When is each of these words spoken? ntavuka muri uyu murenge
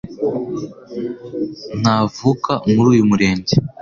ntavuka 1.81 2.53
muri 2.71 2.87
uyu 2.93 3.03
murenge 3.09 3.53